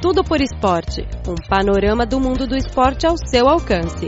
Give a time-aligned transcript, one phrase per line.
[0.00, 4.06] Tudo por Esporte um panorama do mundo do esporte ao seu alcance.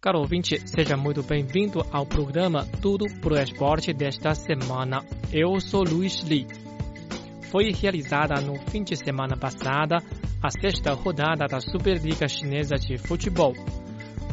[0.00, 5.04] Caro ouvinte, seja muito bem-vindo ao programa Tudo pro Esporte desta semana.
[5.32, 6.48] Eu sou Luiz Li.
[7.52, 9.98] Foi realizada no fim de semana passada
[10.42, 13.54] a sexta rodada da Superliga Chinesa de Futebol.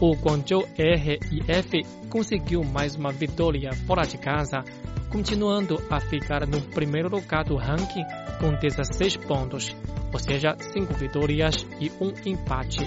[0.01, 4.63] O Guangzhou RIF conseguiu mais uma vitória fora de casa,
[5.11, 8.03] continuando a ficar no primeiro lugar do ranking
[8.39, 9.75] com 16 pontos,
[10.11, 12.81] ou seja, 5 vitórias e um empate.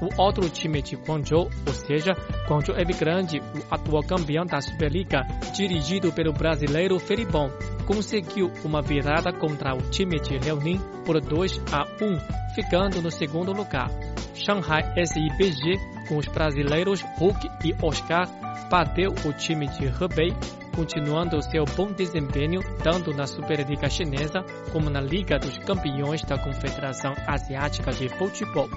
[0.00, 2.12] O outro time de Guangzhou, ou seja,
[2.48, 5.20] Guangzhou Evergrande, o atual campeão da Superliga,
[5.54, 7.50] dirigido pelo brasileiro Felipão,
[7.90, 13.52] conseguiu uma virada contra o time de Liaoning por 2 a 1, ficando no segundo
[13.52, 13.90] lugar.
[14.32, 15.76] Shanghai SIBG,
[16.08, 18.28] com os brasileiros Hulk e Oscar,
[18.70, 20.34] bateu o time de Hebei,
[20.74, 27.14] continuando seu bom desempenho tanto na Superliga Chinesa como na Liga dos Campeões da Confederação
[27.26, 28.68] Asiática de Futebol.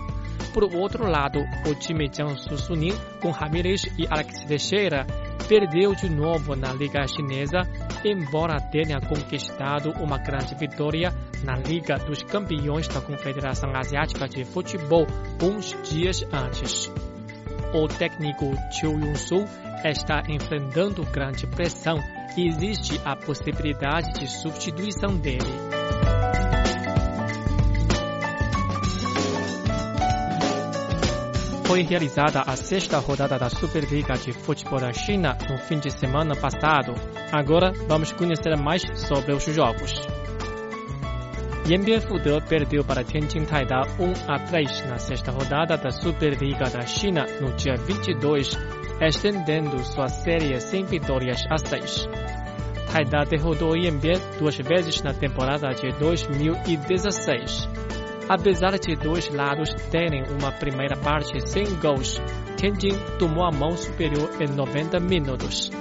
[0.54, 5.06] Por outro lado, o time Jiangsu Suning, com Ramirez e Alex Teixeira,
[5.48, 7.62] perdeu de novo na Liga Chinesa,
[8.06, 11.14] embora tenha conquistado uma grande vitória
[11.44, 15.06] na Liga dos Campeões da Confederação Asiática de Futebol
[15.42, 16.92] uns dias antes.
[17.74, 19.46] O técnico Chiu Yun-soo
[19.84, 21.98] está enfrentando grande pressão
[22.38, 25.40] e existe a possibilidade de substituição dele.
[31.66, 36.36] Foi realizada a sexta rodada da Superliga de Futebol da China no fim de semana
[36.36, 36.94] passado.
[37.32, 40.23] Agora vamos conhecer mais sobre os jogos.
[41.66, 46.86] Yanbian Fude perdeu para Tianjin Taida 1 a 3 na sexta rodada da Superliga da
[46.86, 48.50] China no dia 22,
[49.00, 52.10] estendendo sua série sem vitórias a 6.
[52.92, 57.70] Taida derrotou Yanbian duas vezes na temporada de 2016.
[58.28, 62.22] Apesar de dois lados terem uma primeira parte sem gols,
[62.58, 65.72] Tianjin tomou a mão superior em 90 minutos.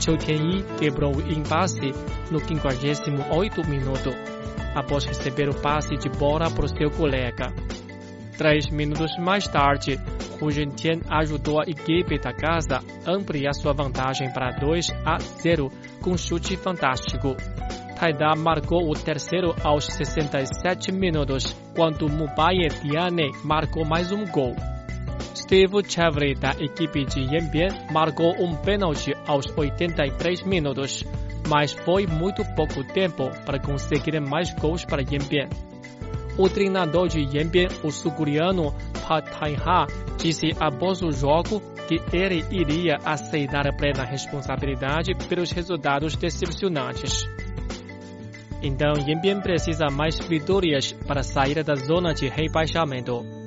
[0.00, 1.92] Chou Tianyi quebrou o impasse
[2.30, 4.10] no 58 minuto,
[4.78, 7.52] após receber o passe de bola por seu colega.
[8.36, 9.98] Três minutos mais tarde,
[10.40, 15.68] Hu Zhentian ajudou a equipe da casa a ampliar sua vantagem para 2 a 0
[16.00, 17.36] com chute fantástico.
[17.98, 24.54] Taida marcou o terceiro aos 67 minutos, quando Mubaye Diane marcou mais um gol.
[25.34, 31.02] Steve Chevry, da equipe de Yanbian, marcou um pênalti aos 83 minutos,
[31.48, 35.48] mas foi muito pouco tempo para conseguir mais gols para Yanbian.
[36.36, 38.72] O treinador de Yanbian, o sul-coreano
[39.06, 39.86] Pa Tai-ha,
[40.18, 47.26] disse após o jogo que ele iria aceitar a plena responsabilidade pelos resultados decepcionantes.
[48.62, 53.37] Então, Yanbian precisa mais vitórias para sair da zona de rebaixamento.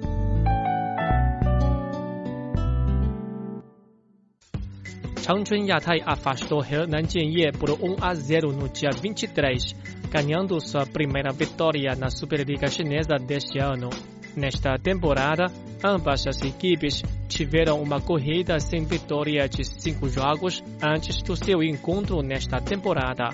[5.22, 9.76] Changchun Yatai afastou Henan Jianye por 1 a 0 no dia 23,
[10.10, 13.92] ganhando sua primeira vitória na Superliga Chinesa deste ano.
[14.36, 15.46] Nesta temporada,
[15.84, 22.24] ambas as equipes tiveram uma corrida sem vitória de cinco jogos antes do seu encontro
[22.24, 23.30] nesta temporada.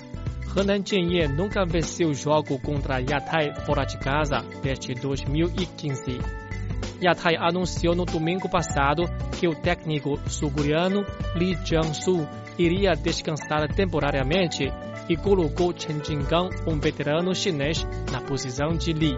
[0.58, 6.47] Henan Jianye nunca venceu o jogo contra Yatai fora de casa desde 2015.
[7.02, 9.04] Yatai anunciou no domingo passado
[9.40, 12.28] que o técnico sul-coreano Lee Jiang-soo
[12.58, 14.72] iria descansar temporariamente
[15.08, 19.18] e colocou Chen Jinggang, um veterano chinês, na posição de Lee.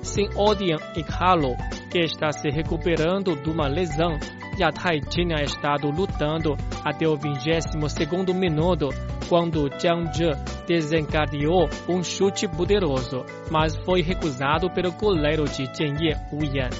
[0.00, 1.56] Sem Odian Ikhalo,
[1.90, 4.18] que está se recuperando de uma lesão,
[4.58, 8.88] Yatai tinha estado lutando até o 22º minuto,
[9.28, 10.32] quando Jiang Zhe
[10.66, 16.70] desencadeou um chute poderoso, mas foi recusado pelo goleiro de Jianye Wu Yan.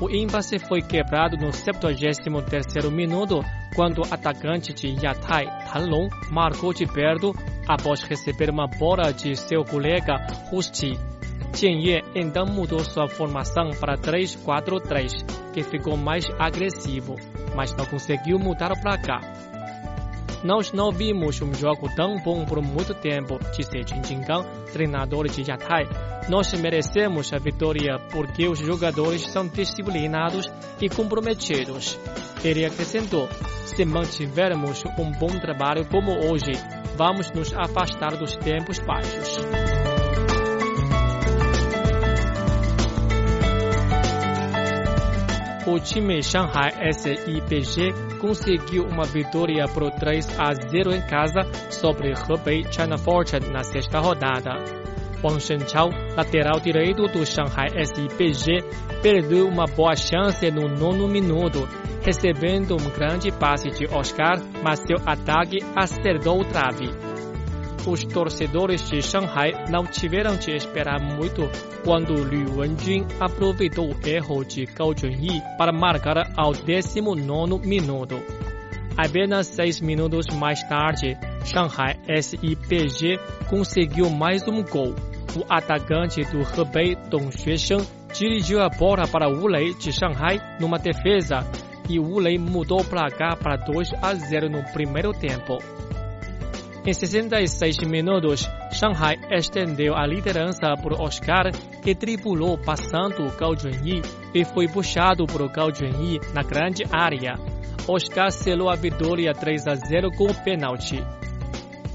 [0.00, 3.40] O impasse foi quebrado no 73º minuto,
[3.74, 7.32] quando o atacante de Yatai, Tan Long, marcou de perto
[7.66, 10.96] após receber uma bola de seu colega Husti.
[11.52, 17.16] Jianye então mudou sua formação para 3-4-3, que ficou mais agressivo,
[17.56, 19.20] mas não conseguiu mudar o placar.
[20.44, 25.42] Nós não vimos um jogo tão bom por muito tempo, disse Chen Jinggang, treinador de
[25.42, 25.84] Yatai.
[26.28, 30.46] Nós merecemos a vitória porque os jogadores são disciplinados
[30.80, 31.98] e comprometidos.
[32.44, 33.28] Ele acrescentou:
[33.64, 36.52] se mantivermos um bom trabalho como hoje,
[36.96, 39.77] vamos nos afastar dos tempos baixos.
[45.72, 52.64] O time Shanghai SIPG conseguiu uma vitória por 3 a 0 em casa sobre Hebei
[52.70, 54.52] China Fortune na sexta rodada.
[55.22, 58.62] Wang Shenchao, lateral direito do Shanghai SIPG,
[59.02, 61.68] perdeu uma boa chance no nono minuto,
[62.02, 67.07] recebendo um grande passe de Oscar, mas seu ataque acertou o trave
[67.86, 71.48] os torcedores de Shanghai não tiveram de esperar muito
[71.84, 78.16] quando Liu Wenjun aproveitou o erro de Gao Junyi para marcar ao 19 minuto.
[78.96, 84.94] Apenas seis minutos mais tarde, Shanghai SIPG conseguiu mais um gol.
[85.36, 90.78] O atacante do Hebei Dong Xuesheng dirigiu a bola para Wu Lei de Shanghai numa
[90.78, 91.46] defesa
[91.88, 95.58] e Wu Lei mudou o placar para 2 a 0 no primeiro tempo.
[96.86, 101.50] Em 66 minutos, Shanghai estendeu a liderança por Oscar,
[101.82, 104.00] que tripulou passando Gao Junyi
[104.34, 107.34] e foi puxado por Gao Junyi na grande área.
[107.86, 111.02] Oscar selou a vitória 3 a 0 com o pênalti.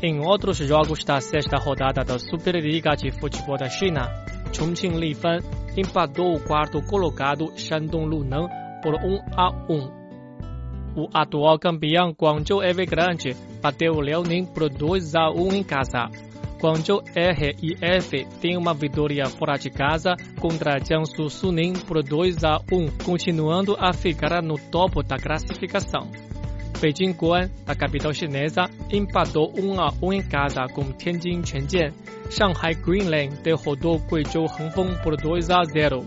[0.01, 4.11] Em outros jogos da sexta rodada da Superliga de Futebol da China,
[4.51, 5.39] Chongqing Lifan
[5.77, 8.49] empatou o quarto colocado Shandong Luneng
[8.81, 10.02] por 1 a 1.
[10.95, 16.07] O atual campeão Guangzhou Evergrande bateu o Liaoning por 2 a 1 em casa.
[16.61, 23.03] Guangzhou RIF tem uma vitória fora de casa contra Jiangsu Suning por 2 a 1,
[23.03, 26.09] continuando a ficar no topo da classificação.
[26.79, 31.91] Beijing Guan, da capital chinesa, empatou 1 a 1 em casa com Tianjin Quanjian.
[32.29, 36.05] Shanghai Greenland derrotou Guizhou Hengfeng por 2 a 0.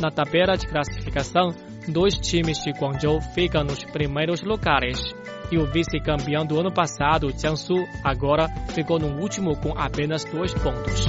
[0.00, 1.50] Na tabela de classificação,
[1.88, 5.00] dois times de Guangzhou ficam nos primeiros lugares.
[5.50, 11.06] E o vice-campeão do ano passado, Jiangsu, agora ficou no último com apenas dois pontos.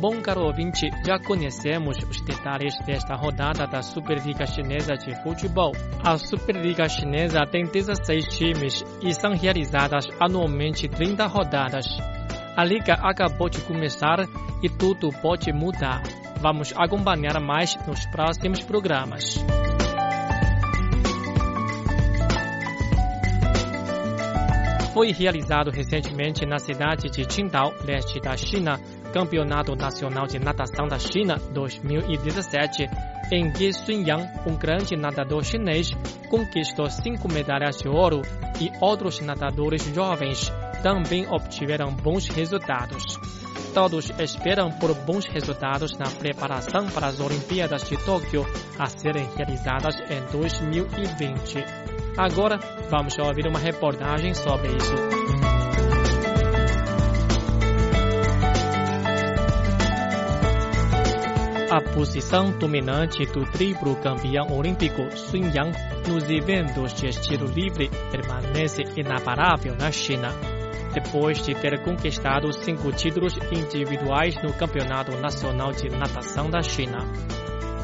[0.00, 5.72] Bom, caro ouvinte, já conhecemos os detalhes desta rodada da Superliga Chinesa de Futebol.
[6.04, 12.17] A Superliga Chinesa tem 16 times e são realizadas anualmente 30 rodadas.
[12.58, 14.28] A liga acabou de começar
[14.60, 16.02] e tudo pode mudar.
[16.40, 19.36] Vamos acompanhar mais nos próximos programas.
[24.92, 28.80] Foi realizado recentemente na cidade de Qingdao, leste da China,
[29.12, 32.90] Campeonato Nacional de Natação da China 2017,
[33.30, 35.92] em que Sun Yang, um grande nadador chinês,
[36.28, 38.20] conquistou cinco medalhas de ouro
[38.60, 40.50] e outros nadadores jovens
[40.82, 43.18] também obtiveram bons resultados.
[43.74, 48.44] Todos esperam por bons resultados na preparação para as Olimpíadas de Tóquio
[48.78, 51.64] a serem realizadas em 2020.
[52.16, 52.58] Agora,
[52.90, 55.28] vamos ouvir uma reportagem sobre isso.
[61.70, 65.78] A posição dominante do triplo campeão olímpico Sun Yang
[66.08, 70.30] nos eventos de estilo livre permanece inaparável na China
[71.00, 76.98] depois de ter conquistado cinco títulos individuais no Campeonato Nacional de Natação da China.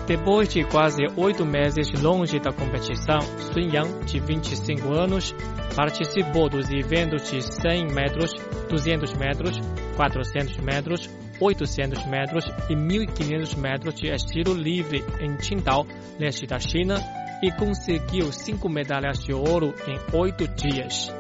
[0.06, 5.34] Depois de quase oito meses longe da competição, Sun Yang, de 25 anos,
[5.75, 8.32] participou dos eventos de 100 metros,
[8.69, 9.58] 200 metros,
[9.96, 11.08] 400 metros,
[11.40, 15.87] 800 metros e 1.500 metros de estilo livre em Qingdao,
[16.19, 16.96] leste da China,
[17.43, 21.10] e conseguiu cinco medalhas de ouro em oito dias.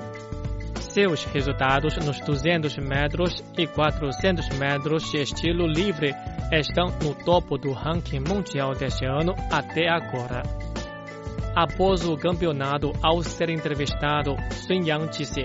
[0.94, 6.14] Seus resultados nos 200 metros e 400 metros de estilo livre
[6.52, 10.44] estão no topo do ranking mundial deste ano até agora.
[11.52, 15.42] Após o campeonato, ao ser entrevistado, Sun Yang disse: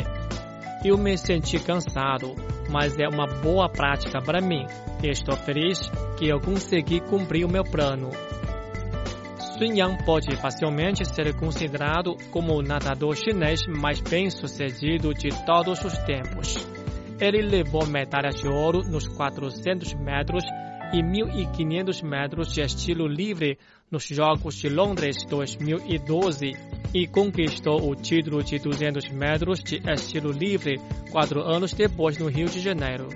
[0.86, 2.36] Eu me senti cansado,
[2.70, 4.68] mas é uma boa prática para mim.
[5.02, 5.80] Estou feliz
[6.20, 8.12] que eu consegui cumprir o meu plano.
[9.60, 15.84] Sun Yang pode facilmente ser considerado como o nadador chinês mais bem sucedido de todos
[15.84, 16.66] os tempos.
[17.20, 20.46] Ele levou medalhas de ouro nos 400 metros
[20.94, 23.60] e 1.500 metros de estilo livre
[23.92, 26.54] nos Jogos de Londres 2012
[26.94, 30.80] e conquistou o título de 200 metros de estilo livre
[31.12, 33.10] quatro anos depois no Rio de Janeiro.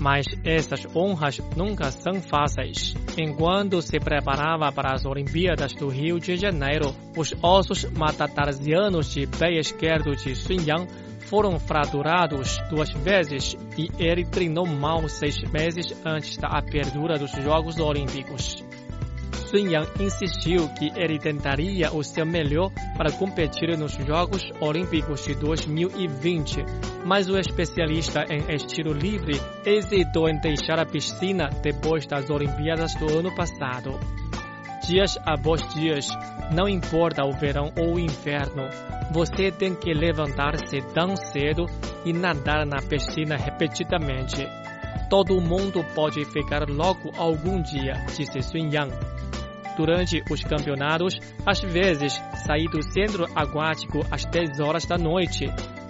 [0.00, 2.94] Mas essas honras nunca são fáceis.
[3.18, 9.58] Enquanto se preparava para as Olimpíadas do Rio de Janeiro, os ossos metatarsianos de pé
[9.58, 10.88] esquerdo de Sun Yang
[11.30, 17.78] foram fraturados duas vezes e ele treinou mal seis meses antes da abertura dos Jogos
[17.78, 18.64] Olímpicos.
[19.32, 25.34] Sun Yang insistiu que ele tentaria o seu melhor para competir nos Jogos Olímpicos de
[25.34, 26.64] 2020,
[27.04, 33.18] mas o especialista em estilo livre hesitou em deixar a piscina depois das Olimpíadas do
[33.18, 33.98] ano passado.
[34.86, 36.06] Dias após dias,
[36.52, 38.68] não importa o verão ou o inverno,
[39.12, 41.66] você tem que levantar-se tão cedo
[42.04, 44.46] e nadar na piscina repetidamente.
[45.08, 49.19] Todo mundo pode ficar louco algum dia, disse Sun Yang.
[49.80, 52.12] Durante os campeonatos, às vezes
[52.46, 55.46] saí do centro aquático às 10 horas da noite.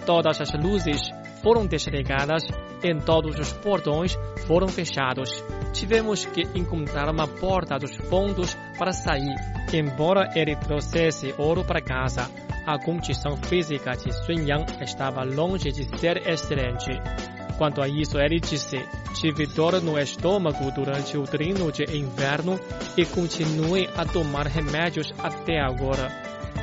[0.07, 1.11] Todas as luzes
[1.43, 2.45] foram desligadas
[2.85, 4.17] e todos os portões
[4.47, 5.29] foram fechados.
[5.73, 9.35] Tivemos que encontrar uma porta dos fundos para sair.
[9.73, 12.31] Embora ele trouxesse ouro para casa,
[12.65, 16.93] a condição física de Sun Yang estava longe de ser excelente.
[17.61, 22.59] Quanto a isso, ele disse: Tive dor no estômago durante o treino de inverno
[22.97, 26.09] e continuei a tomar remédios até agora.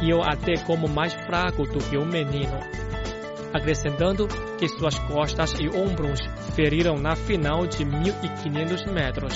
[0.02, 2.60] E eu até como mais fraco do que um menino.
[3.54, 4.28] Acrescentando
[4.58, 6.20] que suas costas e ombros
[6.56, 9.36] feriram na final de 1500 metros.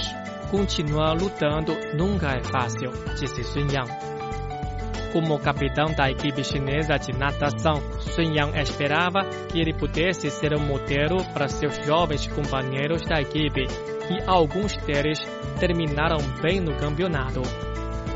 [0.50, 4.11] Continuar lutando nunca é fácil, disse Sun Yang.
[5.12, 10.66] Como capitão da equipe chinesa de natação, Sun Yang esperava que ele pudesse ser um
[10.66, 13.68] modelo para seus jovens companheiros da equipe,
[14.10, 15.20] e alguns deles
[15.60, 17.42] terminaram bem no campeonato.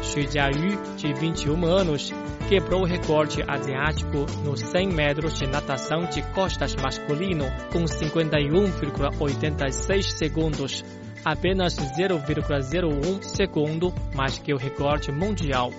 [0.01, 2.13] Xu Jiayu, de 21 anos,
[2.47, 10.85] quebrou o recorde asiático nos 100 metros de natação de costas masculino com 51,86 segundos,
[11.25, 15.71] apenas 0,01 segundo mais que o recorde mundial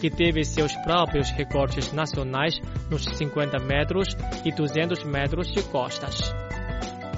[0.00, 2.60] que teve seus próprios recortes nacionais
[2.90, 6.34] nos 50 metros e 200 metros de costas.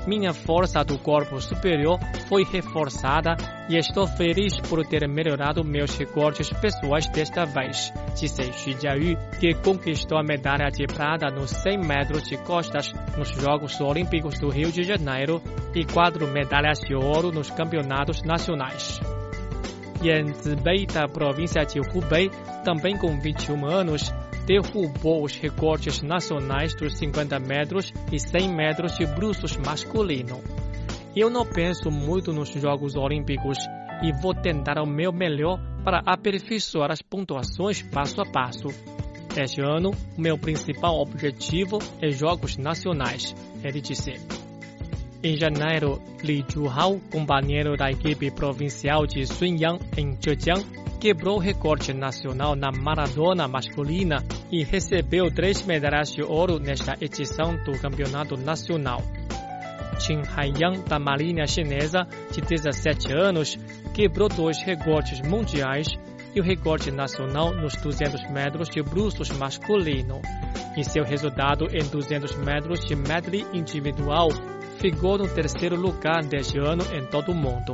[0.06, 3.35] Minha força do corpo superior foi reforçada
[3.68, 9.54] e estou feliz por ter melhorado meus recortes pessoais desta vez, disse Xu Jiayu, que
[9.54, 14.71] conquistou a medalha de prata nos 100 metros de costas nos Jogos Olímpicos do Rio
[14.71, 15.42] de Janeiro
[15.75, 19.00] e quatro medalhas de ouro nos campeonatos nacionais.
[20.03, 22.31] Yan Zibei, da província de Hubei,
[22.65, 24.12] também com 21 anos,
[24.47, 30.41] derrubou os recordes nacionais dos 50 metros e 100 metros de bruços masculino.
[31.15, 33.59] Eu não penso muito nos Jogos Olímpicos
[34.03, 38.69] e vou tentar o meu melhor para aperfeiçoar as pontuações passo a passo.
[39.37, 44.46] Este ano, meu principal objetivo é Jogos Nacionais, ele disse.
[45.26, 50.64] Em janeiro, Li Zhuhao, companheiro da equipe provincial de Sunyang, em Zhejiang,
[51.00, 57.56] quebrou o recorde nacional na maratona masculina e recebeu três medalhas de ouro nesta edição
[57.64, 59.02] do campeonato nacional.
[59.99, 63.59] Qin Haiyang, da Marinha Chinesa, de 17 anos,
[63.92, 65.88] quebrou dois recordes mundiais
[66.37, 70.21] e o recorde nacional nos 200 metros de bruços masculino.
[70.76, 74.28] E seu resultado em 200 metros de medley individual
[74.78, 77.73] ficou no terceiro lugar deste ano em todo o mundo.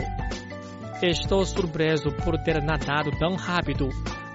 [1.02, 3.88] Estou surpreso por ter nadado tão rápido.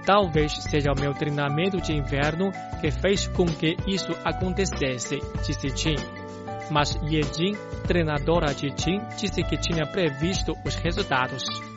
[0.04, 5.96] Talvez seja o meu treinamento de inverno que fez com que isso acontecesse, disse Jin.
[6.70, 7.56] Mas Ye Jin,
[7.86, 11.67] treinadora de Jin, disse que tinha previsto os resultados.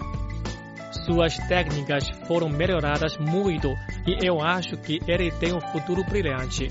[0.91, 3.74] Suas técnicas foram melhoradas muito
[4.05, 6.67] e eu acho que ele tem um futuro brilhante.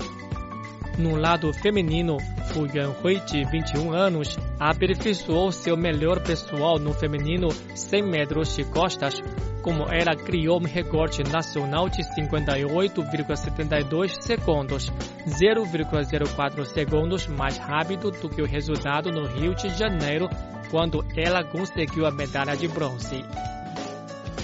[0.97, 8.03] No lado feminino, Fu Yuanhui, de 21 anos, aperfeiçoou seu melhor pessoal no feminino 100
[8.03, 9.19] metros de costas,
[9.61, 14.91] como ela criou um recorde nacional de 58,72 segundos,
[15.25, 20.29] 0,04 segundos mais rápido do que o resultado no Rio de Janeiro,
[20.69, 23.23] quando ela conseguiu a medalha de bronze.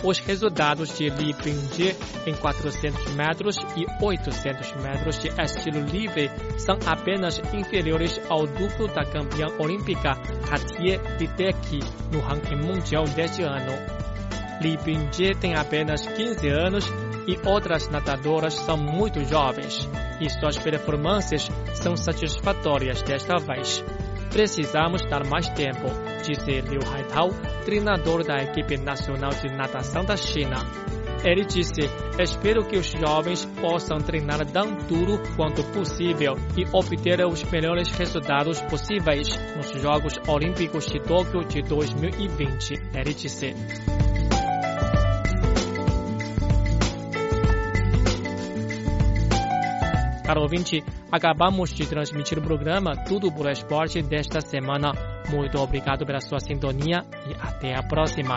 [0.04, 6.78] Os resultados de Li Bingjie em 400 metros e 800 metros de estilo livre são
[6.86, 10.16] apenas inferiores ao duplo da campeã olímpica
[10.48, 11.80] Katie Ledecky
[12.12, 13.74] no ranking mundial deste ano.
[14.62, 16.86] Li Bingjie tem apenas 15 anos
[17.28, 19.88] e outras nadadoras são muito jovens,
[20.22, 23.84] e suas performances são satisfatórias desta vez.
[24.30, 25.88] Precisamos dar mais tempo,
[26.24, 27.30] disse Liu Haitao,
[27.66, 30.58] treinador da equipe nacional de natação da China.
[31.24, 31.82] Ele disse:
[32.20, 38.62] Espero que os jovens possam treinar tão duro quanto possível e obter os melhores resultados
[38.62, 42.74] possíveis nos Jogos Olímpicos de Tóquio de 2020.
[42.96, 43.97] Ele disse.
[50.28, 54.92] Caro ouvinte, acabamos de transmitir o programa Tudo por Esporte desta semana.
[55.30, 58.36] Muito obrigado pela sua sintonia e até a próxima.